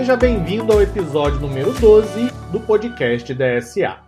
[0.00, 3.98] Seja bem-vindo ao episódio número 12 do podcast DSA.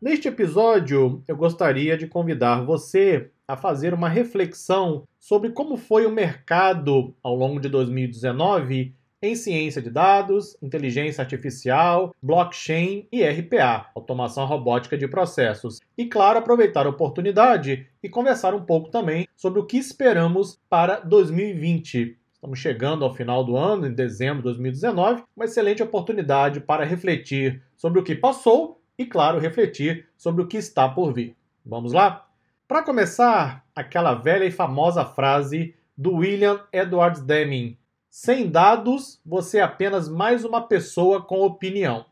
[0.00, 6.12] Neste episódio, eu gostaria de convidar você a fazer uma reflexão sobre como foi o
[6.12, 14.46] mercado ao longo de 2019 em ciência de dados, inteligência artificial, blockchain e RPA, automação
[14.46, 15.80] robótica de processos.
[15.96, 21.00] E claro, aproveitar a oportunidade e conversar um pouco também sobre o que esperamos para
[21.00, 22.16] 2020.
[22.38, 27.60] Estamos chegando ao final do ano, em dezembro de 2019, uma excelente oportunidade para refletir
[27.76, 31.36] sobre o que passou e, claro, refletir sobre o que está por vir.
[31.66, 32.28] Vamos lá?
[32.68, 37.76] Para começar, aquela velha e famosa frase do William Edwards Deming:
[38.08, 42.06] Sem dados, você é apenas mais uma pessoa com opinião.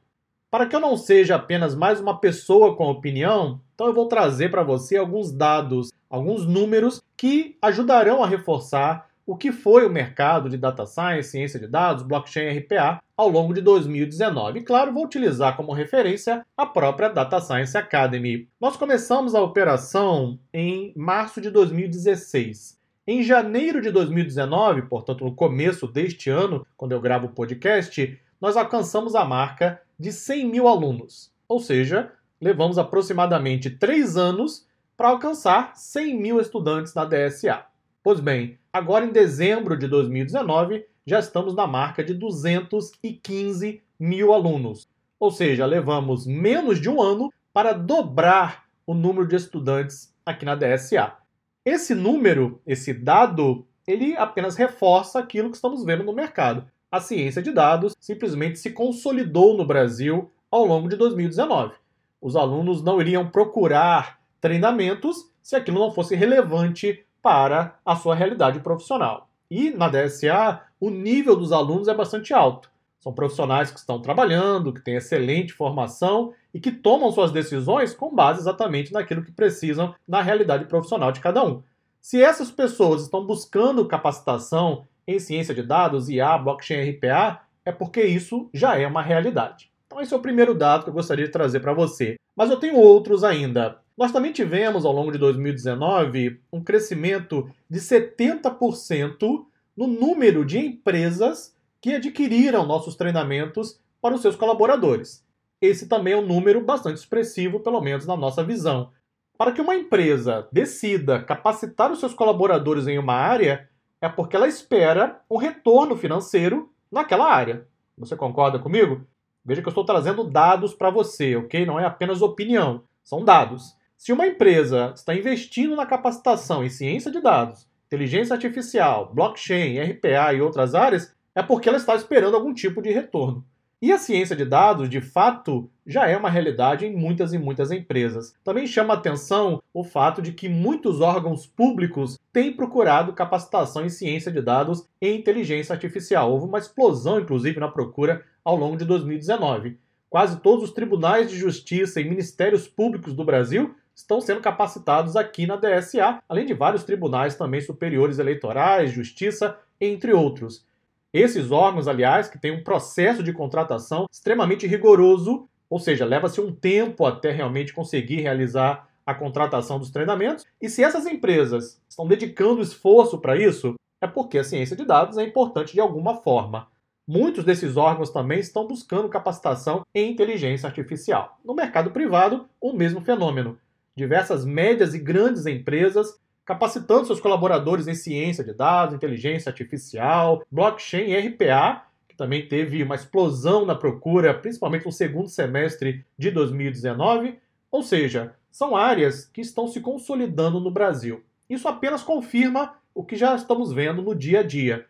[0.50, 4.50] Para que eu não seja apenas mais uma pessoa com opinião, então eu vou trazer
[4.50, 10.48] para você alguns dados, alguns números que ajudarão a reforçar o que foi o mercado
[10.48, 14.60] de data science, ciência de dados, blockchain RPA ao longo de 2019.
[14.60, 18.48] E claro, vou utilizar como referência a própria Data Science Academy.
[18.60, 22.78] Nós começamos a operação em março de 2016.
[23.04, 28.56] Em janeiro de 2019, portanto no começo deste ano, quando eu gravo o podcast, nós
[28.56, 31.32] alcançamos a marca de 100 mil alunos.
[31.48, 34.66] Ou seja, levamos aproximadamente três anos
[34.96, 37.64] para alcançar 100 mil estudantes na DSA.
[38.06, 44.88] Pois bem, agora em dezembro de 2019 já estamos na marca de 215 mil alunos.
[45.18, 50.54] Ou seja, levamos menos de um ano para dobrar o número de estudantes aqui na
[50.54, 51.16] DSA.
[51.64, 56.64] Esse número, esse dado, ele apenas reforça aquilo que estamos vendo no mercado.
[56.88, 61.74] A ciência de dados simplesmente se consolidou no Brasil ao longo de 2019.
[62.20, 68.60] Os alunos não iriam procurar treinamentos se aquilo não fosse relevante para a sua realidade
[68.60, 69.28] profissional.
[69.50, 72.70] E na DSA, o nível dos alunos é bastante alto.
[73.00, 78.14] São profissionais que estão trabalhando, que têm excelente formação e que tomam suas decisões com
[78.14, 81.64] base exatamente naquilo que precisam na realidade profissional de cada um.
[82.00, 88.04] Se essas pessoas estão buscando capacitação em ciência de dados, IA, blockchain, RPA, é porque
[88.04, 89.68] isso já é uma realidade.
[89.88, 92.14] Então esse é o primeiro dado que eu gostaria de trazer para você.
[92.36, 93.80] Mas eu tenho outros ainda.
[93.96, 101.56] Nós também tivemos, ao longo de 2019, um crescimento de 70% no número de empresas
[101.80, 105.24] que adquiriram nossos treinamentos para os seus colaboradores.
[105.60, 108.90] Esse também é um número bastante expressivo, pelo menos na nossa visão.
[109.38, 113.68] Para que uma empresa decida capacitar os seus colaboradores em uma área,
[114.00, 117.66] é porque ela espera um retorno financeiro naquela área.
[117.96, 119.06] Você concorda comigo?
[119.42, 121.64] Veja que eu estou trazendo dados para você, ok?
[121.64, 123.74] Não é apenas opinião, são dados.
[123.98, 130.34] Se uma empresa está investindo na capacitação em ciência de dados, inteligência artificial, blockchain, RPA
[130.34, 133.44] e outras áreas, é porque ela está esperando algum tipo de retorno.
[133.80, 137.70] E a ciência de dados, de fato, já é uma realidade em muitas e muitas
[137.70, 138.34] empresas.
[138.42, 144.32] Também chama atenção o fato de que muitos órgãos públicos têm procurado capacitação em ciência
[144.32, 146.32] de dados e inteligência artificial.
[146.32, 149.78] Houve uma explosão, inclusive, na procura ao longo de 2019.
[150.08, 155.46] Quase todos os tribunais de justiça e ministérios públicos do Brasil estão sendo capacitados aqui
[155.46, 160.66] na DSA, além de vários tribunais também superiores eleitorais, justiça, entre outros.
[161.12, 166.54] Esses órgãos, aliás, que têm um processo de contratação extremamente rigoroso, ou seja, leva-se um
[166.54, 170.44] tempo até realmente conseguir realizar a contratação dos treinamentos.
[170.60, 175.16] E se essas empresas estão dedicando esforço para isso, é porque a ciência de dados
[175.16, 176.68] é importante de alguma forma.
[177.08, 181.38] Muitos desses órgãos também estão buscando capacitação em inteligência artificial.
[181.44, 183.56] No mercado privado, o mesmo fenômeno
[183.96, 191.10] diversas médias e grandes empresas capacitando seus colaboradores em ciência de dados, inteligência artificial, blockchain
[191.10, 197.36] e RPA, que também teve uma explosão na procura, principalmente no segundo semestre de 2019.
[197.68, 201.24] Ou seja, são áreas que estão se consolidando no Brasil.
[201.50, 204.86] Isso apenas confirma o que já estamos vendo no dia a dia.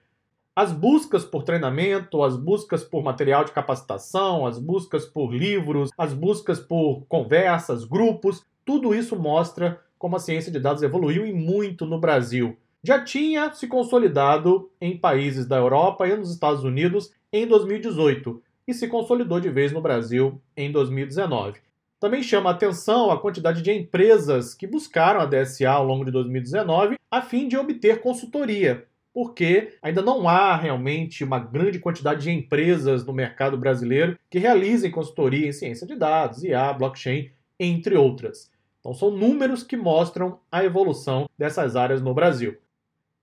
[0.54, 6.12] As buscas por treinamento, as buscas por material de capacitação, as buscas por livros, as
[6.14, 11.86] buscas por conversas, grupos, tudo isso mostra como a ciência de dados evoluiu e muito
[11.86, 12.56] no Brasil.
[12.82, 18.74] Já tinha se consolidado em países da Europa e nos Estados Unidos em 2018 e
[18.74, 21.60] se consolidou de vez no Brasil em 2019.
[22.00, 26.96] Também chama atenção a quantidade de empresas que buscaram a DSA ao longo de 2019
[27.10, 28.84] a fim de obter consultoria,
[29.14, 34.90] porque ainda não há realmente uma grande quantidade de empresas no mercado brasileiro que realizem
[34.90, 38.50] consultoria em ciência de dados, IA, blockchain, entre outras.
[38.86, 42.56] Então, são números que mostram a evolução dessas áreas no Brasil.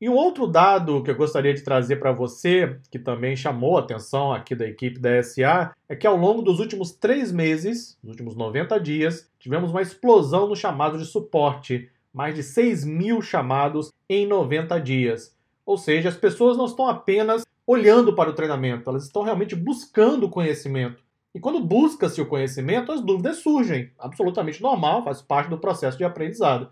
[0.01, 3.79] E um outro dado que eu gostaria de trazer para você, que também chamou a
[3.79, 8.11] atenção aqui da equipe da SA, é que ao longo dos últimos três meses, nos
[8.11, 11.89] últimos 90 dias, tivemos uma explosão no chamado de suporte.
[12.13, 15.33] Mais de 6 mil chamados em 90 dias.
[15.65, 20.29] Ou seja, as pessoas não estão apenas olhando para o treinamento, elas estão realmente buscando
[20.29, 21.01] conhecimento.
[21.33, 23.91] E quando busca-se o conhecimento, as dúvidas surgem.
[23.97, 26.71] Absolutamente normal, faz parte do processo de aprendizado.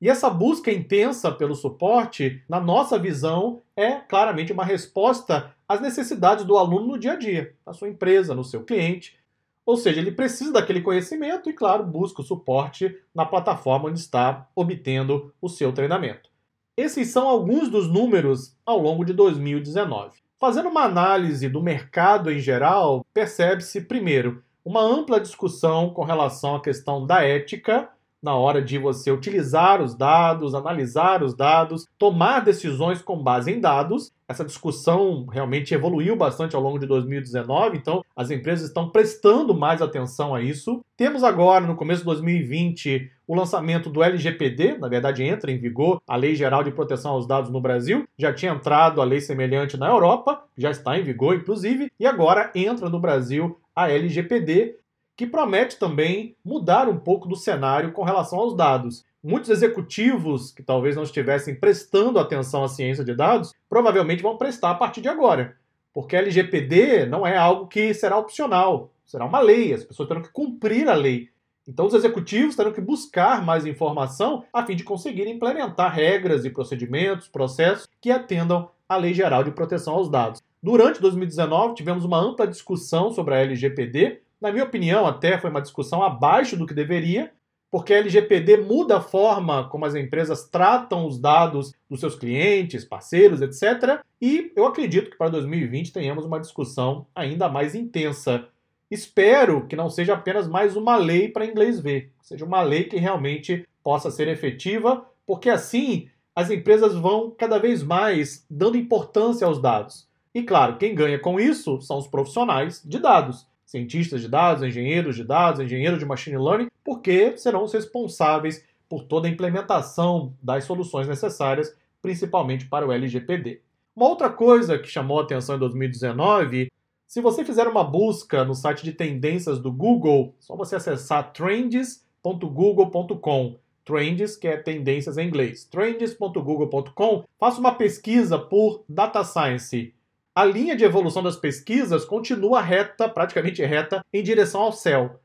[0.00, 6.44] E essa busca intensa pelo suporte, na nossa visão, é claramente uma resposta às necessidades
[6.44, 9.18] do aluno no dia a dia, na sua empresa, no seu cliente.
[9.66, 14.48] Ou seja, ele precisa daquele conhecimento e, claro, busca o suporte na plataforma onde está
[14.54, 16.30] obtendo o seu treinamento.
[16.74, 20.16] Esses são alguns dos números ao longo de 2019.
[20.40, 26.62] Fazendo uma análise do mercado em geral, percebe-se, primeiro, uma ampla discussão com relação à
[26.62, 27.90] questão da ética
[28.22, 33.60] na hora de você utilizar os dados, analisar os dados, tomar decisões com base em
[33.60, 34.12] dados.
[34.28, 39.80] Essa discussão realmente evoluiu bastante ao longo de 2019, então as empresas estão prestando mais
[39.80, 40.84] atenção a isso.
[40.96, 46.00] Temos agora, no começo de 2020, o lançamento do LGPD, na verdade entra em vigor
[46.06, 49.76] a Lei Geral de Proteção aos Dados no Brasil, já tinha entrado a lei semelhante
[49.76, 54.76] na Europa, já está em vigor inclusive, e agora entra no Brasil a LGPD,
[55.18, 59.04] que promete também mudar um pouco do cenário com relação aos dados.
[59.20, 64.70] Muitos executivos que talvez não estivessem prestando atenção à ciência de dados provavelmente vão prestar
[64.70, 65.56] a partir de agora,
[65.92, 70.22] porque a LGPD não é algo que será opcional, será uma lei, as pessoas terão
[70.22, 71.30] que cumprir a lei.
[71.66, 76.50] Então, os executivos terão que buscar mais informação a fim de conseguir implementar regras e
[76.50, 80.40] procedimentos, processos que atendam à Lei Geral de Proteção aos Dados.
[80.62, 85.62] Durante 2019, tivemos uma ampla discussão sobre a LGPD, na minha opinião, até foi uma
[85.62, 87.32] discussão abaixo do que deveria,
[87.70, 92.84] porque a LGPD muda a forma como as empresas tratam os dados dos seus clientes,
[92.84, 94.00] parceiros, etc.
[94.20, 98.48] E eu acredito que para 2020 tenhamos uma discussão ainda mais intensa.
[98.90, 102.96] Espero que não seja apenas mais uma lei para inglês ver, seja uma lei que
[102.96, 109.60] realmente possa ser efetiva, porque assim as empresas vão cada vez mais dando importância aos
[109.60, 110.08] dados.
[110.34, 115.14] E claro, quem ganha com isso são os profissionais de dados cientistas de dados, engenheiros
[115.14, 120.64] de dados, engenheiros de machine learning, porque serão os responsáveis por toda a implementação das
[120.64, 123.60] soluções necessárias, principalmente para o LGPD.
[123.94, 126.72] Uma outra coisa que chamou a atenção em 2019,
[127.06, 133.58] se você fizer uma busca no site de tendências do Google, só você acessar trends.google.com.
[133.84, 135.64] Trends, que é tendências em inglês.
[135.64, 137.24] trends.google.com.
[137.38, 139.92] Faça uma pesquisa por Data Science
[140.38, 145.18] a linha de evolução das pesquisas continua reta, praticamente reta, em direção ao céu.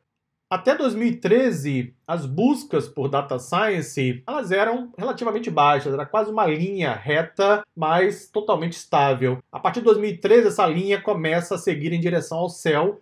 [0.49, 6.95] Até 2013, as buscas por data science elas eram relativamente baixas, era quase uma linha
[6.95, 9.37] reta, mas totalmente estável.
[9.51, 12.99] A partir de 2013, essa linha começa a seguir em direção ao céu,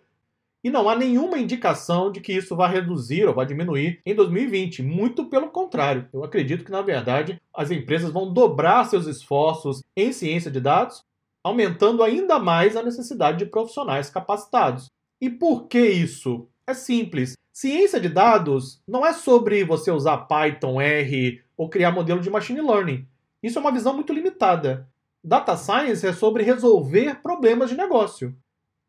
[0.61, 4.83] e não há nenhuma indicação de que isso vai reduzir ou vai diminuir em 2020.
[4.83, 6.09] Muito pelo contrário.
[6.11, 11.03] Eu acredito que, na verdade, as empresas vão dobrar seus esforços em ciência de dados
[11.43, 14.87] aumentando ainda mais a necessidade de profissionais capacitados.
[15.19, 16.47] E por que isso?
[16.65, 17.33] É simples.
[17.51, 22.61] Ciência de dados não é sobre você usar Python, R ou criar modelo de machine
[22.61, 23.05] learning.
[23.43, 24.87] Isso é uma visão muito limitada.
[25.23, 28.35] Data Science é sobre resolver problemas de negócio.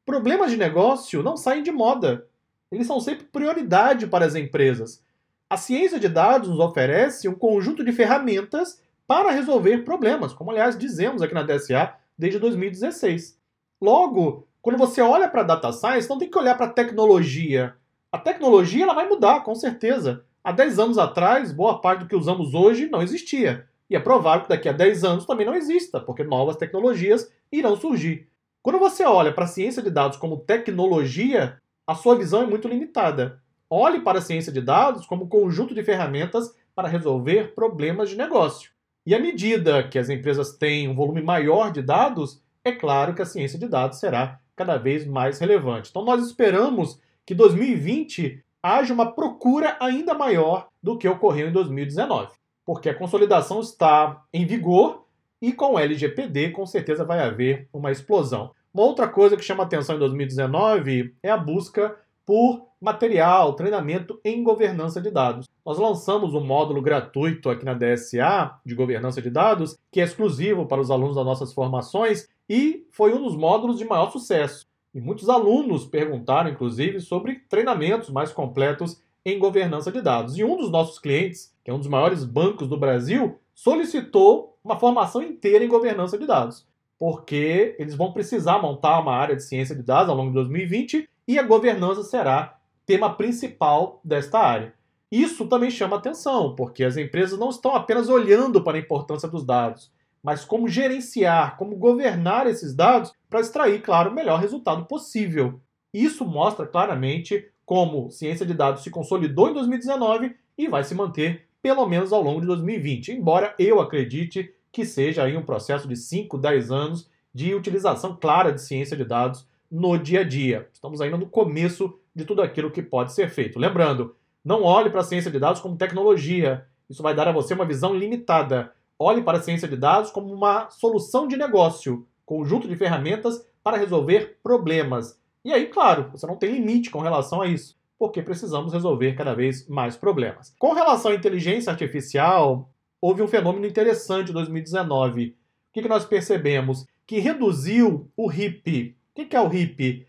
[0.06, 2.26] Problemas de negócio não saem de moda.
[2.70, 5.02] Eles são sempre prioridade para as empresas.
[5.50, 10.78] A ciência de dados nos oferece um conjunto de ferramentas para resolver problemas, como aliás
[10.78, 13.36] dizemos aqui na DSA, desde 2016.
[13.80, 17.74] Logo, quando você olha para data science, não tem que olhar para tecnologia.
[18.12, 20.24] A tecnologia ela vai mudar, com certeza.
[20.44, 23.66] Há 10 anos atrás, boa parte do que usamos hoje não existia.
[23.90, 27.74] E é provável que daqui a 10 anos também não exista, porque novas tecnologias irão
[27.74, 28.28] surgir.
[28.62, 32.68] Quando você olha para a ciência de dados como tecnologia, a sua visão é muito
[32.68, 33.42] limitada.
[33.68, 38.16] Olhe para a ciência de dados como um conjunto de ferramentas para resolver problemas de
[38.16, 38.71] negócio.
[39.04, 43.22] E à medida que as empresas têm um volume maior de dados, é claro que
[43.22, 45.90] a ciência de dados será cada vez mais relevante.
[45.90, 52.32] Então nós esperamos que 2020 haja uma procura ainda maior do que ocorreu em 2019,
[52.64, 55.04] porque a consolidação está em vigor
[55.40, 58.52] e com o LGPD com certeza vai haver uma explosão.
[58.72, 64.42] Uma outra coisa que chama atenção em 2019 é a busca por material, treinamento em
[64.42, 65.48] governança de dados.
[65.64, 70.66] Nós lançamos um módulo gratuito aqui na DSA de governança de dados, que é exclusivo
[70.66, 74.66] para os alunos das nossas formações e foi um dos módulos de maior sucesso.
[74.94, 80.36] E muitos alunos perguntaram, inclusive, sobre treinamentos mais completos em governança de dados.
[80.36, 84.78] E um dos nossos clientes, que é um dos maiores bancos do Brasil, solicitou uma
[84.78, 86.66] formação inteira em governança de dados,
[86.98, 91.08] porque eles vão precisar montar uma área de ciência de dados ao longo de 2020
[91.32, 94.74] e a governança será tema principal desta área.
[95.10, 99.42] Isso também chama atenção, porque as empresas não estão apenas olhando para a importância dos
[99.42, 99.90] dados,
[100.22, 105.58] mas como gerenciar, como governar esses dados para extrair, claro, o melhor resultado possível.
[105.92, 111.46] Isso mostra claramente como ciência de dados se consolidou em 2019 e vai se manter
[111.62, 115.96] pelo menos ao longo de 2020, embora eu acredite que seja aí um processo de
[115.96, 120.68] 5, 10 anos de utilização clara de ciência de dados no dia a dia.
[120.70, 123.58] Estamos ainda no começo de tudo aquilo que pode ser feito.
[123.58, 124.14] Lembrando,
[124.44, 126.66] não olhe para a ciência de dados como tecnologia.
[126.90, 128.70] Isso vai dar a você uma visão limitada.
[128.98, 133.78] Olhe para a ciência de dados como uma solução de negócio, conjunto de ferramentas para
[133.78, 135.18] resolver problemas.
[135.42, 139.34] E aí, claro, você não tem limite com relação a isso, porque precisamos resolver cada
[139.34, 140.54] vez mais problemas.
[140.58, 145.28] Com relação à inteligência artificial, houve um fenômeno interessante em 2019.
[145.28, 146.86] O que, nós percebemos?
[147.06, 148.96] Que reduziu o HIP.
[149.14, 150.06] O que é o HIP?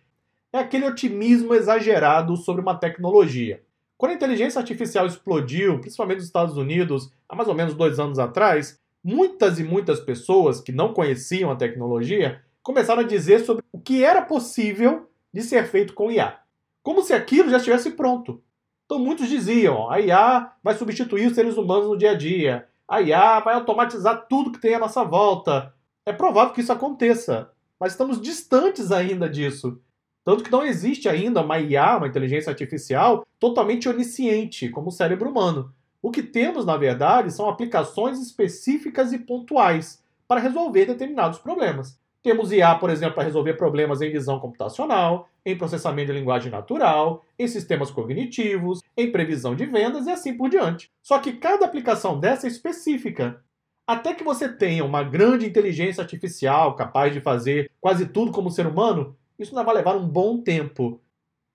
[0.54, 3.62] É aquele otimismo exagerado sobre uma tecnologia.
[3.98, 8.18] Quando a inteligência artificial explodiu, principalmente nos Estados Unidos, há mais ou menos dois anos
[8.18, 13.78] atrás, muitas e muitas pessoas que não conheciam a tecnologia começaram a dizer sobre o
[13.78, 16.40] que era possível de ser feito com IA.
[16.82, 18.42] Como se aquilo já estivesse pronto.
[18.86, 22.70] Então muitos diziam, a IA vai substituir os seres humanos no dia a dia.
[22.88, 25.74] A IA vai automatizar tudo que tem à nossa volta.
[26.06, 29.82] É provável que isso aconteça, mas estamos distantes ainda disso.
[30.24, 35.30] Tanto que não existe ainda uma IA, uma inteligência artificial, totalmente onisciente, como o cérebro
[35.30, 35.74] humano.
[36.02, 42.00] O que temos, na verdade, são aplicações específicas e pontuais para resolver determinados problemas.
[42.22, 47.26] Temos IA, por exemplo, para resolver problemas em visão computacional, em processamento de linguagem natural,
[47.38, 50.90] em sistemas cognitivos, em previsão de vendas e assim por diante.
[51.02, 53.44] Só que cada aplicação dessa é específica.
[53.86, 58.66] Até que você tenha uma grande inteligência artificial capaz de fazer quase tudo como ser
[58.66, 61.02] humano, isso vai levar um bom tempo.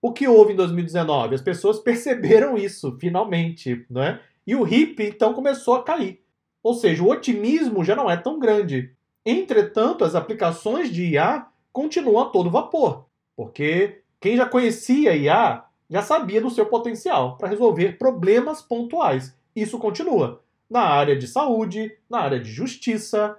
[0.03, 1.35] O que houve em 2019?
[1.35, 4.21] As pessoas perceberam isso, finalmente, né?
[4.47, 6.23] E o HIP então começou a cair.
[6.63, 8.95] Ou seja, o otimismo já não é tão grande.
[9.25, 13.07] Entretanto, as aplicações de IA continuam a todo vapor,
[13.37, 19.35] porque quem já conhecia IA já sabia do seu potencial para resolver problemas pontuais.
[19.57, 23.39] Isso continua na área de saúde, na área de justiça,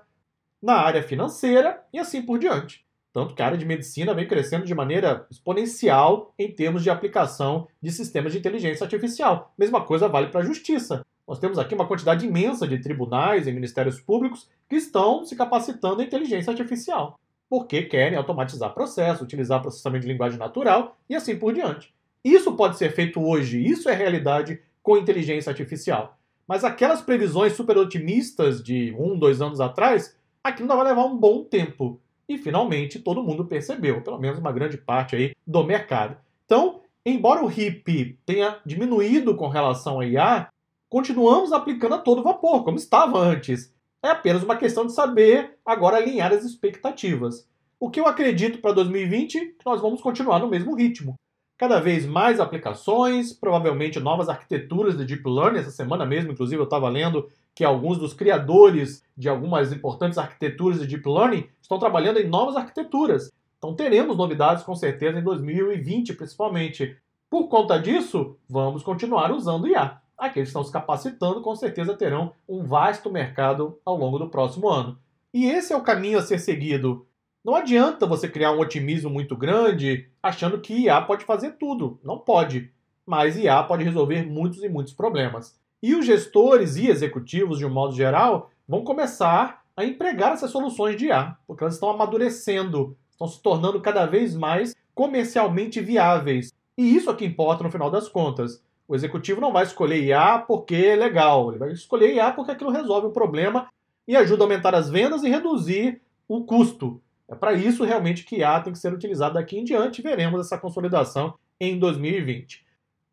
[0.62, 2.86] na área financeira e assim por diante.
[3.12, 7.68] Tanto que a área de medicina vem crescendo de maneira exponencial em termos de aplicação
[7.82, 9.54] de sistemas de inteligência artificial.
[9.58, 11.06] Mesma coisa vale para a justiça.
[11.28, 16.02] Nós temos aqui uma quantidade imensa de tribunais e ministérios públicos que estão se capacitando
[16.02, 17.20] em inteligência artificial,
[17.50, 21.94] porque querem automatizar processos, utilizar processamento de linguagem natural e assim por diante.
[22.24, 26.19] Isso pode ser feito hoje, isso é realidade com inteligência artificial.
[26.50, 31.16] Mas aquelas previsões super otimistas de um, dois anos atrás, aquilo ainda vai levar um
[31.16, 32.02] bom tempo.
[32.28, 36.18] E finalmente todo mundo percebeu, pelo menos uma grande parte aí do mercado.
[36.48, 40.48] Então, embora o HIP tenha diminuído com relação a IA,
[40.90, 43.72] continuamos aplicando a todo vapor, como estava antes.
[44.02, 47.48] É apenas uma questão de saber agora alinhar as expectativas.
[47.80, 51.14] O que eu acredito para 2020 que nós vamos continuar no mesmo ritmo.
[51.60, 55.60] Cada vez mais aplicações, provavelmente novas arquiteturas de Deep Learning.
[55.60, 60.80] Essa semana mesmo, inclusive, eu estava lendo que alguns dos criadores de algumas importantes arquiteturas
[60.80, 63.30] de Deep Learning estão trabalhando em novas arquiteturas.
[63.58, 66.96] Então teremos novidades com certeza em 2020, principalmente.
[67.30, 72.34] Por conta disso, vamos continuar usando IA aqueles que estão se capacitando com certeza terão
[72.48, 75.00] um vasto mercado ao longo do próximo ano.
[75.34, 77.08] E esse é o caminho a ser seguido.
[77.44, 82.00] Não adianta você criar um otimismo muito grande achando que IA pode fazer tudo.
[82.04, 82.72] Não pode.
[83.06, 85.58] Mas IA pode resolver muitos e muitos problemas.
[85.82, 90.98] E os gestores e executivos, de um modo geral, vão começar a empregar essas soluções
[90.98, 96.52] de IA, porque elas estão amadurecendo, estão se tornando cada vez mais comercialmente viáveis.
[96.78, 98.62] E isso é que importa no final das contas.
[98.86, 102.72] O executivo não vai escolher IA porque é legal, ele vai escolher IA porque aquilo
[102.72, 103.70] resolve o problema
[104.06, 107.02] e ajuda a aumentar as vendas e reduzir o custo.
[107.30, 110.42] É para isso realmente que IA tem que ser utilizado daqui em diante e veremos
[110.42, 112.66] essa consolidação em 2020.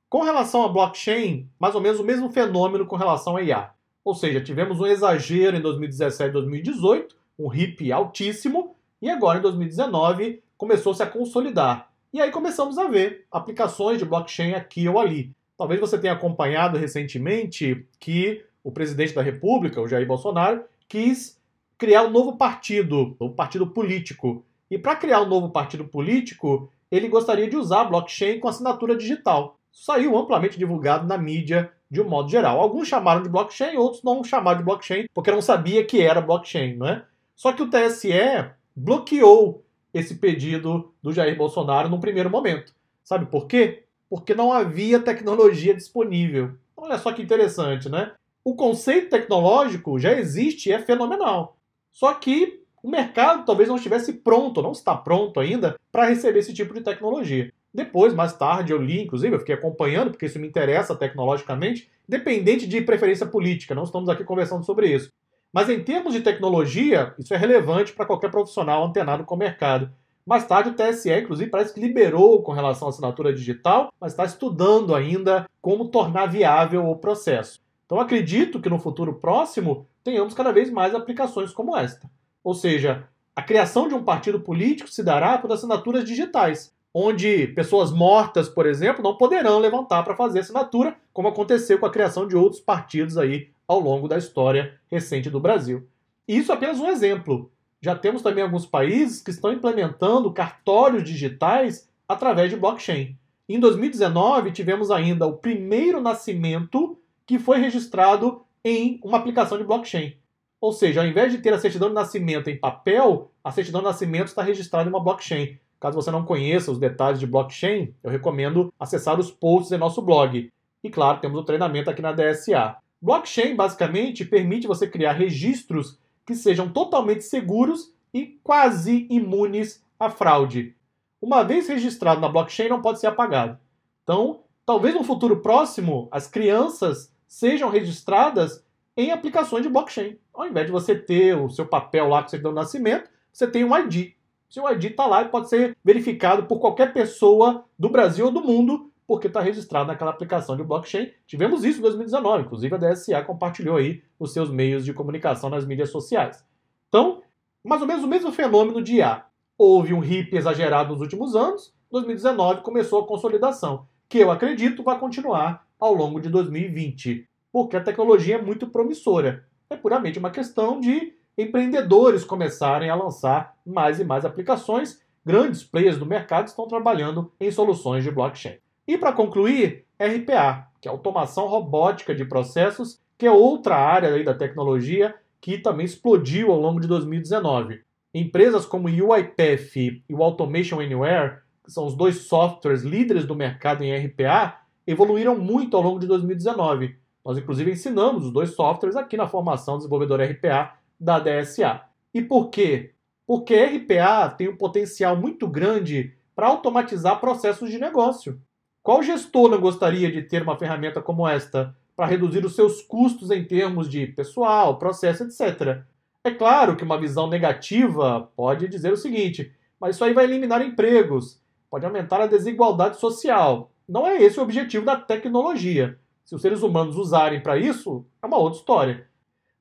[0.08, 3.70] Com relação a blockchain, mais ou menos o mesmo fenômeno com relação a IA.
[4.02, 9.42] Ou seja, tivemos um exagero em 2017 e 2018, um HIP altíssimo, e agora em
[9.42, 11.90] 2019 começou-se a consolidar.
[12.12, 15.32] E aí começamos a ver aplicações de blockchain aqui ou ali.
[15.58, 21.38] Talvez você tenha acompanhado recentemente que o presidente da República, o Jair Bolsonaro, quis
[21.78, 24.44] criar um novo partido, um partido político.
[24.70, 28.96] E para criar um novo partido político, ele gostaria de usar a blockchain com assinatura
[28.96, 29.58] digital.
[29.72, 32.60] saiu amplamente divulgado na mídia de um modo geral.
[32.60, 36.76] Alguns chamaram de blockchain, outros não chamaram de blockchain porque não sabia que era blockchain,
[36.76, 37.04] não é?
[37.34, 42.74] Só que o TSE bloqueou esse pedido do Jair Bolsonaro no primeiro momento.
[43.04, 43.84] Sabe por quê?
[44.08, 46.52] Porque não havia tecnologia disponível.
[46.76, 48.12] Olha só que interessante, né?
[48.44, 51.55] O conceito tecnológico já existe e é fenomenal.
[51.96, 56.52] Só que o mercado talvez não estivesse pronto, não está pronto ainda para receber esse
[56.52, 57.50] tipo de tecnologia.
[57.72, 62.66] Depois, mais tarde, eu li, inclusive, eu fiquei acompanhando, porque isso me interessa tecnologicamente, dependente
[62.66, 65.10] de preferência política, não estamos aqui conversando sobre isso.
[65.50, 69.90] Mas em termos de tecnologia, isso é relevante para qualquer profissional antenado com o mercado.
[70.26, 74.26] Mais tarde, o TSE, inclusive, parece que liberou com relação à assinatura digital, mas está
[74.26, 77.58] estudando ainda como tornar viável o processo.
[77.86, 82.08] Então, acredito que no futuro próximo tenhamos cada vez mais aplicações como esta.
[82.44, 87.90] Ou seja, a criação de um partido político se dará por assinaturas digitais, onde pessoas
[87.90, 92.36] mortas, por exemplo, não poderão levantar para fazer assinatura, como aconteceu com a criação de
[92.36, 95.88] outros partidos aí ao longo da história recente do Brasil.
[96.28, 97.50] E isso é apenas um exemplo.
[97.82, 103.18] Já temos também alguns países que estão implementando cartórios digitais através de blockchain.
[103.48, 106.96] Em 2019, tivemos ainda o primeiro nascimento
[107.26, 110.16] que foi registrado em uma aplicação de blockchain.
[110.60, 113.86] Ou seja, ao invés de ter a certidão de nascimento em papel, a certidão de
[113.86, 115.56] nascimento está registrada em uma blockchain.
[115.78, 120.02] Caso você não conheça os detalhes de blockchain, eu recomendo acessar os posts em nosso
[120.02, 120.50] blog.
[120.82, 122.76] E claro, temos o treinamento aqui na DSA.
[123.00, 130.74] Blockchain basicamente permite você criar registros que sejam totalmente seguros e quase imunes à fraude.
[131.22, 133.60] Uma vez registrado na blockchain, não pode ser apagado.
[134.02, 138.64] Então, talvez no futuro próximo, as crianças sejam registradas
[138.96, 140.18] em aplicações de blockchain.
[140.32, 143.64] Ao invés de você ter o seu papel lá você deu no nascimento, você tem
[143.64, 144.12] um ID.
[144.48, 148.40] Seu ID está lá e pode ser verificado por qualquer pessoa do Brasil ou do
[148.40, 151.10] mundo, porque está registrado naquela aplicação de blockchain.
[151.26, 155.66] Tivemos isso em 2019, inclusive a DSA compartilhou aí nos seus meios de comunicação nas
[155.66, 156.44] mídias sociais.
[156.88, 157.22] Então,
[157.62, 159.24] mais ou menos o mesmo fenômeno de IA.
[159.58, 164.98] Houve um hippie exagerado nos últimos anos, 2019 começou a consolidação, que eu acredito vai
[164.98, 169.44] continuar ao longo de 2020, porque a tecnologia é muito promissora.
[169.68, 175.00] É puramente uma questão de empreendedores começarem a lançar mais e mais aplicações.
[175.24, 178.58] Grandes players do mercado estão trabalhando em soluções de blockchain.
[178.86, 184.34] E para concluir, RPA, que é automação robótica de processos, que é outra área da
[184.34, 187.80] tecnologia que também explodiu ao longo de 2019.
[188.14, 193.82] Empresas como UiPath e o Automation Anywhere, que são os dois softwares líderes do mercado
[193.82, 196.96] em RPA, evoluíram muito ao longo de 2019.
[197.24, 201.82] Nós, inclusive, ensinamos os dois softwares aqui na formação Desenvolvedor RPA da DSA.
[202.14, 202.92] E por quê?
[203.26, 208.40] Porque RPA tem um potencial muito grande para automatizar processos de negócio.
[208.80, 213.32] Qual gestor não gostaria de ter uma ferramenta como esta para reduzir os seus custos
[213.32, 215.82] em termos de pessoal, processo, etc?
[216.22, 220.62] É claro que uma visão negativa pode dizer o seguinte: mas isso aí vai eliminar
[220.62, 223.70] empregos, pode aumentar a desigualdade social.
[223.88, 225.98] Não é esse o objetivo da tecnologia.
[226.24, 229.06] Se os seres humanos usarem para isso, é uma outra história.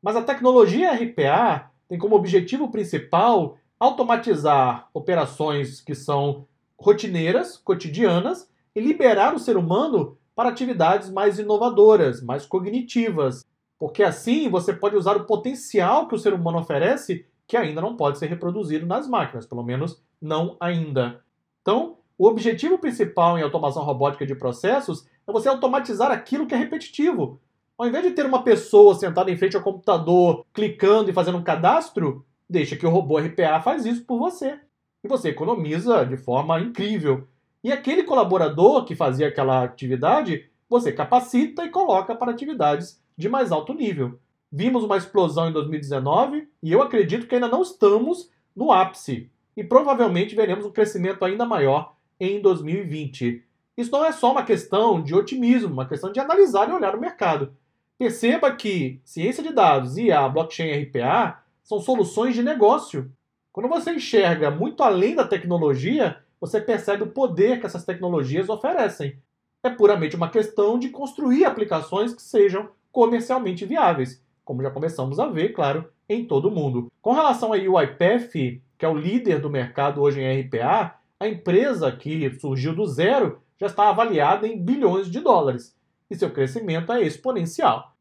[0.01, 6.47] Mas a tecnologia RPA tem como objetivo principal automatizar operações que são
[6.79, 13.45] rotineiras, cotidianas, e liberar o ser humano para atividades mais inovadoras, mais cognitivas.
[13.79, 17.95] Porque assim você pode usar o potencial que o ser humano oferece, que ainda não
[17.95, 21.23] pode ser reproduzido nas máquinas, pelo menos não ainda.
[21.65, 26.57] Então, o objetivo principal em automação robótica de processos é você automatizar aquilo que é
[26.57, 27.41] repetitivo,
[27.75, 31.43] ao invés de ter uma pessoa sentada em frente ao computador, clicando e fazendo um
[31.43, 34.59] cadastro, deixa que o robô RPA faz isso por você.
[35.03, 37.27] E você economiza de forma incrível.
[37.63, 43.51] E aquele colaborador que fazia aquela atividade, você capacita e coloca para atividades de mais
[43.51, 44.19] alto nível.
[44.51, 49.31] Vimos uma explosão em 2019 e eu acredito que ainda não estamos no ápice.
[49.55, 53.43] E provavelmente veremos um crescimento ainda maior em 2020.
[53.77, 56.99] Isso não é só uma questão de otimismo, uma questão de analisar e olhar o
[56.99, 57.55] mercado.
[57.97, 63.11] Perceba que ciência de dados e a blockchain RPA são soluções de negócio.
[63.51, 69.17] Quando você enxerga muito além da tecnologia, você percebe o poder que essas tecnologias oferecem.
[69.63, 75.27] É puramente uma questão de construir aplicações que sejam comercialmente viáveis, como já começamos a
[75.27, 76.91] ver, claro, em todo o mundo.
[77.01, 81.91] Com relação a UiPath, que é o líder do mercado hoje em RPA, a empresa
[81.91, 85.75] que surgiu do zero já está avaliada em bilhões de dólares
[86.09, 87.95] e seu crescimento é exponencial.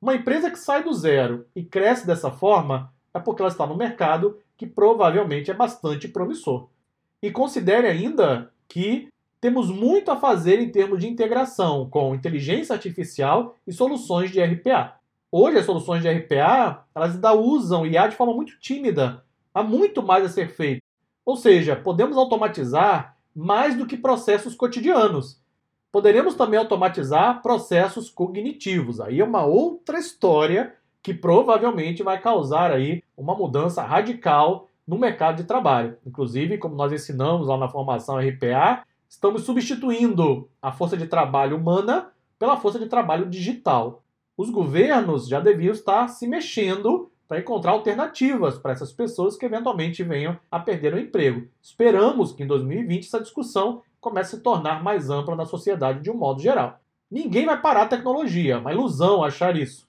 [0.00, 3.76] Uma empresa que sai do zero e cresce dessa forma é porque ela está no
[3.76, 6.68] mercado que provavelmente é bastante promissor.
[7.22, 9.08] E considere ainda que
[9.40, 14.96] temos muito a fazer em termos de integração com inteligência artificial e soluções de RPA.
[15.30, 19.24] Hoje, as soluções de RPA elas ainda usam IA de forma muito tímida.
[19.56, 20.82] Há muito mais a ser feito.
[21.24, 25.40] Ou seja, podemos automatizar mais do que processos cotidianos.
[25.90, 29.00] Poderemos também automatizar processos cognitivos.
[29.00, 35.38] Aí é uma outra história que provavelmente vai causar aí uma mudança radical no mercado
[35.38, 35.96] de trabalho.
[36.04, 42.10] Inclusive, como nós ensinamos lá na formação RPA, estamos substituindo a força de trabalho humana
[42.38, 44.02] pela força de trabalho digital.
[44.36, 50.02] Os governos já deviam estar se mexendo para encontrar alternativas para essas pessoas que eventualmente
[50.02, 51.48] venham a perder o emprego.
[51.60, 56.10] Esperamos que em 2020 essa discussão comece a se tornar mais ampla na sociedade de
[56.10, 56.80] um modo geral.
[57.10, 59.86] Ninguém vai parar a tecnologia, uma ilusão achar isso.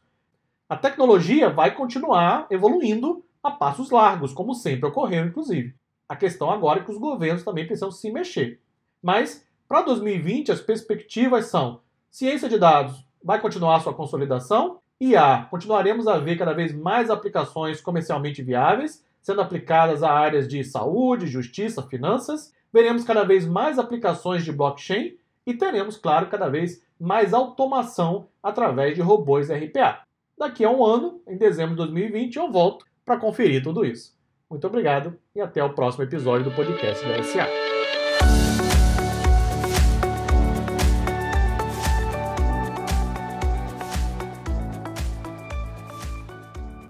[0.70, 5.74] A tecnologia vai continuar evoluindo a passos largos, como sempre ocorreu, inclusive.
[6.10, 8.60] A questão agora é que os governos também precisam se mexer.
[9.02, 16.08] Mas, para 2020, as perspectivas são: ciência de dados vai continuar sua consolidação, IA, continuaremos
[16.08, 21.84] a ver cada vez mais aplicações comercialmente viáveis, sendo aplicadas a áreas de saúde, justiça,
[21.84, 28.28] finanças, veremos cada vez mais aplicações de blockchain e teremos, claro, cada vez mais automação
[28.42, 30.02] através de robôs RPA.
[30.38, 34.16] Daqui a um ano, em dezembro de 2020, eu volto para conferir tudo isso.
[34.50, 37.48] Muito obrigado e até o próximo episódio do podcast da SA.